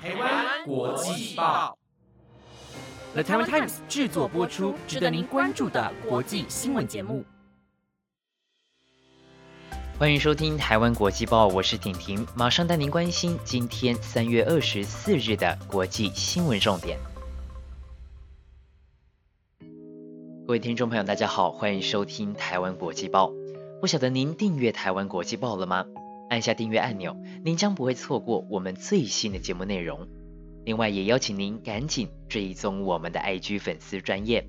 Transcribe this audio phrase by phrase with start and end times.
[0.00, 1.76] 台湾国际报
[3.14, 7.24] ，The Taiwan Times 制作播出，值得您关注的国际新闻节目。
[9.98, 16.96] 欢迎收听台湾国际报，我是婷婷，马上带您关心今天三月二十四日的国际新闻重点。
[20.46, 23.32] 各位听众朋友，大家好，欢迎收听台湾国际报。
[23.80, 25.84] 不晓得您订阅台湾国际报了吗？
[26.28, 30.06] 按下订阅按钮，您将不会错过我们最新的节目内容。
[30.64, 34.46] 另外，也邀请您赶紧追踪我们的 IG 粉丝专业。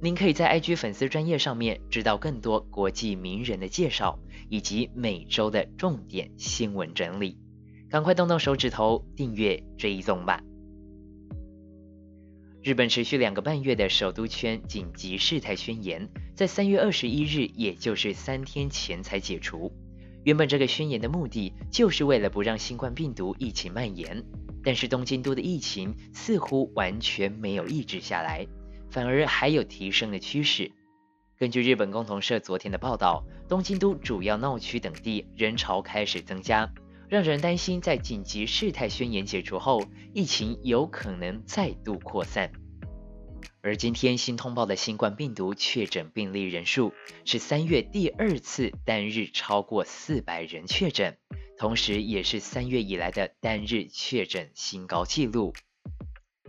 [0.00, 7.38] 您可以在 IG 粉丝专业上面知道更多国际名人的介绍，以及每周的重点新闻整理。
[7.88, 10.42] 赶快动动手指头订阅追踪吧！
[12.62, 19.72] 日本持续两个半月的首都圈紧急事态宣言，在三月二十一日，也就是三天前才解除。
[20.24, 24.24] 原本这个宣言的目的就是为了不让新冠病毒疫情蔓延，
[24.62, 28.46] 但是东京都的疫情似乎完全没有抑制下来。
[28.90, 30.70] 反而还有提升的趋势。
[31.38, 36.72] 根据日本共同社昨天的报道，东京都主要闹区等地人潮开始增加，
[37.08, 39.82] 让人担心在紧急事态宣言解除后，
[40.14, 42.52] 疫情有可能再度扩散。
[43.64, 46.92] 而今天新通报的新冠病毒确诊病例人数
[47.24, 51.16] 是三月第二次单日超过四百人确诊，
[51.56, 55.52] 同时也是三月以来的单日确诊新高纪录。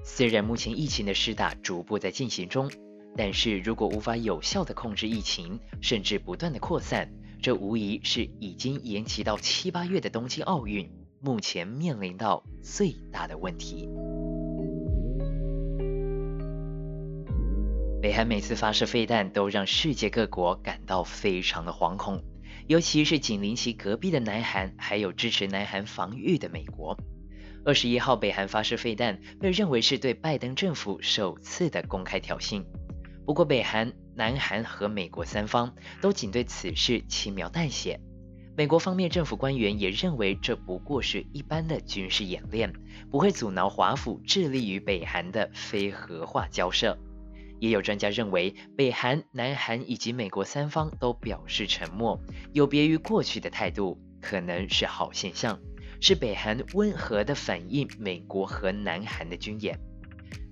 [0.03, 2.71] 虽然目前疫情的施打逐步在进行中，
[3.15, 10.89] 但是如果无法有效的控制疫情，甚至不断的扩散，这无疑是已经延期到七八月的东京奥运
[11.21, 13.87] 目前面临到最大的问题。
[18.03, 22.21] 北韩每次发射飞弹都让世界各国感到非常的惶恐，
[22.67, 26.97] 尤其是紧邻其隔壁的南韩，还有支持南韩防御的美国。
[27.63, 32.65] 二十一号，北韩发射飞弹，被认为是对拜登政府首次的公开挑衅。
[33.25, 38.01] 不过，北韩、南韩和美国三方都仅对此事轻描淡写。
[38.57, 42.73] 美国方面政府官员也认为这不过是一般的军事演练，
[43.09, 46.97] 不会阻挠华府致力于北韩的非核化交涉。
[47.63, 52.19] 也有专家认为，北韩、南韩以及美国三方都表示沉默，
[52.51, 55.61] 有别于过去的态度，可能是好现象。
[56.01, 59.79] 是北韩温和的反应美国和南韩的军演。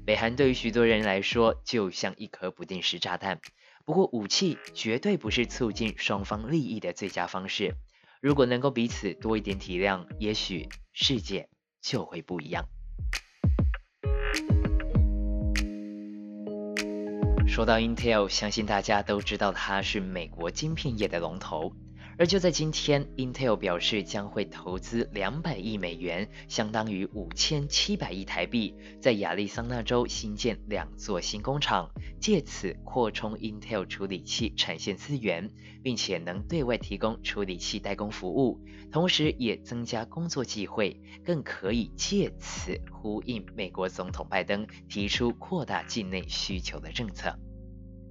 [0.06, 3.42] 北韩对于许多人来说就像一颗不定时炸弹。
[3.84, 7.76] 不过武器绝对不是促进双方利益的最佳方式。
[8.22, 11.50] 如果能够彼此多一点体谅，也许世界
[11.82, 12.70] 就会不一样。
[17.52, 21.74] 说到 Intel，相信大家都知道它是美国晶片业的龙头。
[22.22, 31.90] 而就在今天，Intel 表示将会投资两百亿美元，相当于五千七百亿台币，在亚利桑那州新建两座新工厂，
[32.20, 35.50] 借此扩充 Intel 处理器产线资源，
[35.82, 38.62] 并且能对外提供处理器代工服务，
[38.92, 47.36] 同时也增加工作机会，更可以借此呼应美国总统拜登提出扩大境内需求的政策。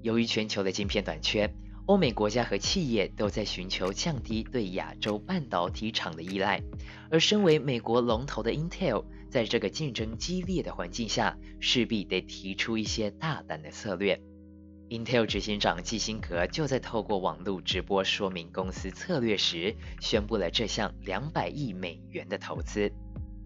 [0.02, 1.54] 由于全球的晶片短缺。
[1.86, 6.62] 欧美国家和企业都在寻求降低对亚洲半导体厂的依赖，
[7.10, 14.20] 而身为美国龙头的 Intel，在这个竞争激烈的环境下，势必得提出一些大胆的策略。
[14.88, 22.92] Intel 执行长基辛格就在透过网络直播说明公司策略时，宣布了这项两百亿美元的投资。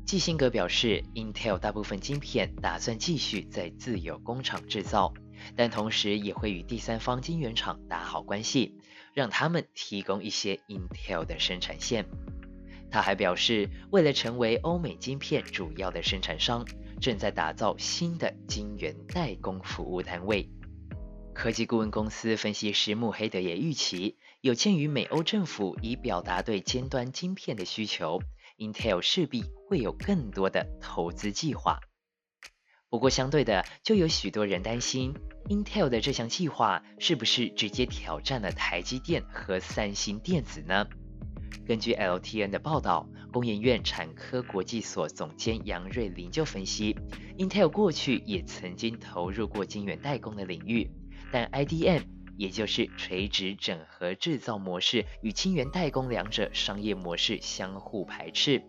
[0.07, 5.15] 基辛格表示，Intel 大部分晶片打算继续在自有工厂制造。
[5.57, 8.79] 但同时也会与第三方晶圆厂打好关系，
[9.13, 12.07] 让他们提供一些 Intel 的生产线。
[12.91, 16.65] 他还表示，为了成为欧美晶片主要的生产商，
[17.01, 20.49] 正在打造新的晶圆代工服务单位。
[21.35, 28.21] 科技顾问公司分析师穆黑德也预期，有鉴于美欧政府已表达对尖端晶片的需求
[28.59, 31.81] ，Intel 势必会有更多的投资计划。
[32.95, 35.13] 不过，相对的，就有许多人担心
[35.49, 40.87] ，Intel 的这项计划是不是直接挑战了台积电和三星电子呢？
[41.67, 46.97] 根据 LTN 的报道，工研院产科国际所总监杨瑞林就分析
[47.37, 50.89] ，Intel 过去也曾经投入过晶圆代工的领域，
[51.33, 52.03] 但 IDM
[52.37, 58.63] 也就是垂直整合制造模式与晶圆代工两者商业模式相互排斥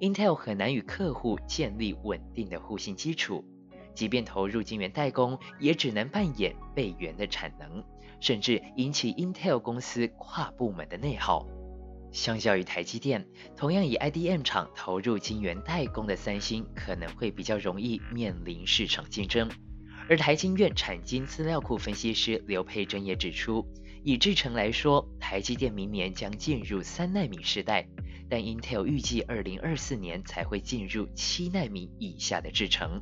[0.00, 3.42] ，Intel 很难与客户建立稳定的互信基础。
[3.94, 7.84] 即便投入晶圆代工，也只能扮演备援的产能，
[8.20, 11.46] 甚至引起 Intel 公司跨部门的内耗。
[12.12, 19.48] 相较于台积电，同样以 IDM 厂投入晶圆代工的三星，可能会比较容易面临市场竞争。
[20.08, 23.64] 而台经院产经资料库分析师刘佩珍也指出，
[24.02, 27.86] 以制程来说，台积电明年将进入三纳米时代，
[28.28, 33.00] 但 Intel 预计二零二四年才会进入七纳米以下的制程。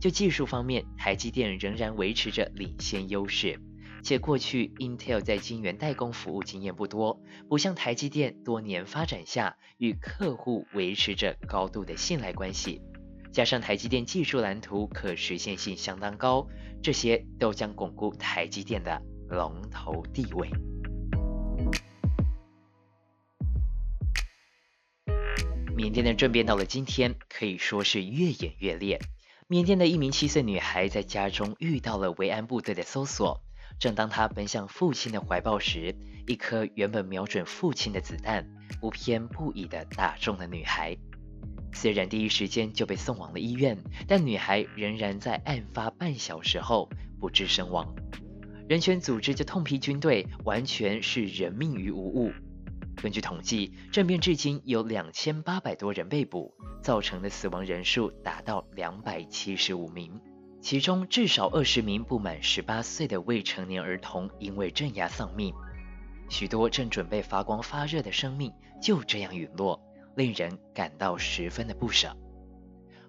[0.00, 3.60] 就技术方面，台积电仍然维持着领先优势。
[4.00, 12.80] 且过去 Intel 在晶圆代工服务经验不多，不像台积电多年发展下与客户维持着高度的信赖关系，
[13.32, 16.46] 加上台积电技术蓝图可实现性相当高，
[16.80, 20.48] 这些都将巩固台积电的龙头地位。
[25.76, 29.00] 缅甸的政变到了今天，可以说是越演越烈。
[29.50, 33.40] 缅甸的一名七岁女孩在家中遇到了维安部队的搜索。
[33.78, 35.96] 正当她奔向父亲的怀抱时，
[36.26, 38.46] 一颗原本瞄准父亲的子弹
[38.78, 40.94] 不偏不倚地打中了女孩。
[41.72, 47.94] 虽然第一时间就被送往了医院，但女孩仍然在案发半小时后不治身亡。
[48.68, 52.30] 人权组织就痛批军队完全是人命于无物。
[53.00, 56.52] 根据统计，政变至今有两千八百多人被捕，
[56.82, 60.20] 造成的死亡人数达到两百七十五名。
[60.60, 65.54] 其中至少二十名不满十八岁的未成年儿童因为镇压丧命，
[66.28, 68.52] 许多正准备发光发热的生命
[68.82, 69.80] 就这样陨落，
[70.16, 72.16] 令人感到十分的不舍。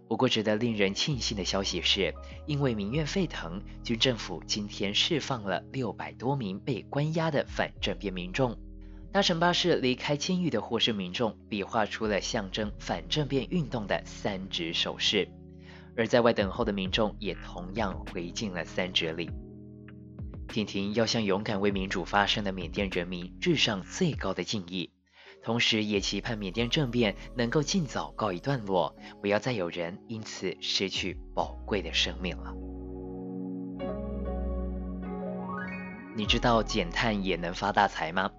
[0.07, 2.13] 不过，值得令人庆幸的消息是，
[2.45, 8.56] 因为民怨沸腾，军政府今天释放了六百多名被关押的反政变民众。
[9.11, 15.27] 搭乘巴士离开监狱的获释民众，比划出了象征反政变运动的三指手势。
[15.97, 19.29] 而在外等候的民众也同样回敬了三指礼。
[20.47, 24.91] 婷婷要向勇敢为民主发声的缅甸人民致上最高的敬意，
[25.44, 32.53] 同时也期盼缅甸政变能够尽早告一段落，不要再有人因此失去宝贵的生命了。
[36.15, 38.31] 你知道减碳也能发大财吗？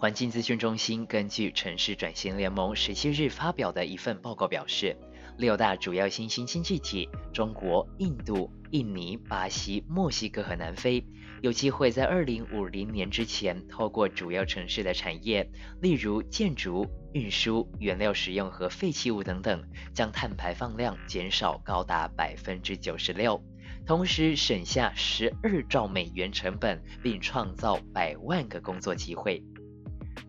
[0.00, 4.96] 环境资讯中心根据城市转型联盟十七日发表的一份报告表示。
[5.38, 11.04] 六大主要新兴经济体——中国、印度、印尼、巴西、墨西哥和南非，
[11.42, 15.48] 有机会在二零五零年之前，透过主要城市的产业，
[15.80, 19.62] 例如建筑、运输、原料使用和废弃物等等，
[19.92, 23.40] 将碳排放量减少高达百分之九十六，
[23.86, 29.40] 同时省下十二兆美元成本，并创造百万个工作机会。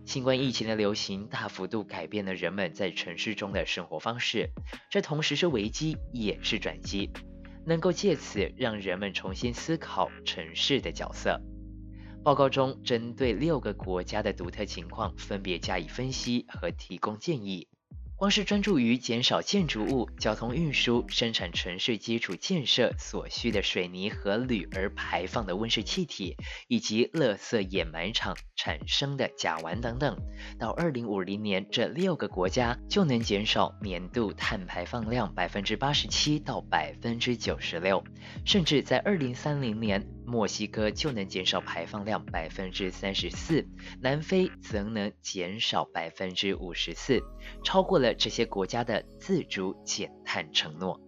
[0.06, 4.50] 新冠疫情的流行大幅度改变了人们在城市中的生活方式，
[4.90, 7.12] 这同时是危机，也是转机，
[7.66, 11.40] 能够借此让人们重新思考城市的角色。
[12.22, 17.69] 报告中针对六个国家的独特情况，分别加以分析和提供建议。
[18.20, 26.36] 光是专注于减少建筑物、交通运输、生产城市基础建设所需的水泥和铝而排放的温室气体，
[26.68, 30.18] 以及垃圾掩埋场产生的甲烷等等，
[30.60, 38.04] 到二零五零年，这六个国家就能减少年度碳排放量百分之八十七到百分之九十六，
[38.46, 40.19] 甚至在二零三零年。
[40.30, 43.68] 墨西哥就能减少排放量百分之三十四，
[44.00, 47.20] 南非则能减少百分之五十四，
[47.64, 51.02] 超过了这些国家的自主减碳承诺。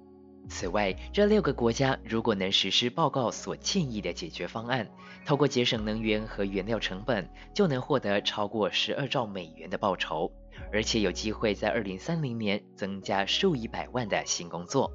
[0.50, 4.89] 此外，这六个国家如果能实施报告所建议的解决方案，
[5.24, 10.31] 透过节省能源和原料成本，就能获得超过十二兆美元的报酬，
[10.74, 14.91] 而且有机会在二零三零年增加数以百万的新工作。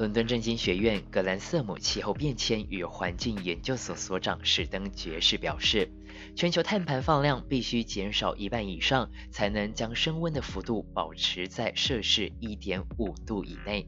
[0.00, 5.92] 伦敦政经学院格兰瑟姆气候变迁与环境研究所所长史登爵士表示，
[6.34, 13.86] 全球碳排放量必须减少一半以上，才能将升温的幅度保持在摄氏一点五度以内。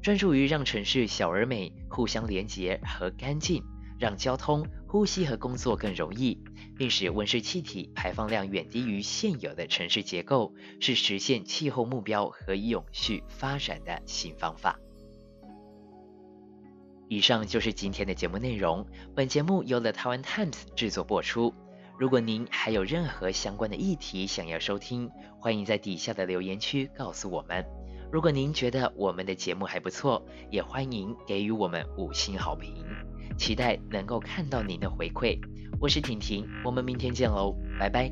[0.00, 3.62] 专注于让城市小而美、互相连结和干净，
[3.98, 6.42] 让交通、呼吸和工作更容易，
[6.78, 14.78] 并使温室气体排放量远低于现有的城市结构，是实现气候目标和永续发展的新方法。
[17.12, 18.86] 以上就是今天的节目内容。
[19.14, 21.52] 本节目由 The Taiwan Times 制作播出。
[21.98, 27.66] 如果您还有任何相关的议题想要收听，欢迎在底下的留言区告诉我们。
[28.10, 32.82] 如果您觉得我们的节目还不错，也欢迎给予我们五星好评。
[33.36, 35.38] 期待能够看到您的回馈。
[35.82, 38.10] 我是婷婷，我们明天见喽，拜拜。